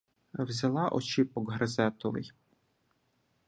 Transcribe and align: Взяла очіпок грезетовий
Взяла 0.33 0.89
очіпок 0.89 1.51
грезетовий 1.51 2.31